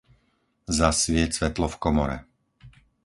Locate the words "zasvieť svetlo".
0.77-1.67